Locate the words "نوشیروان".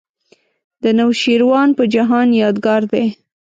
0.97-1.69